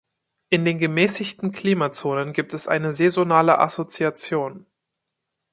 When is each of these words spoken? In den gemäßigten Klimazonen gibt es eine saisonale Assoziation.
In 0.49 0.65
den 0.65 0.79
gemäßigten 0.79 1.51
Klimazonen 1.51 2.33
gibt 2.33 2.55
es 2.55 2.67
eine 2.67 2.91
saisonale 2.91 3.59
Assoziation. 3.59 4.65